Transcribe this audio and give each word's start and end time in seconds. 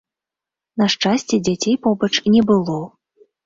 На 0.83 0.87
шчасце, 0.93 1.41
дзяцей 1.49 1.79
побач 1.87 2.13
не 2.33 2.41
было. 2.53 2.83